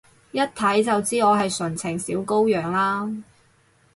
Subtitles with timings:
[0.31, 3.07] 一睇就知我係純情小羔羊啦？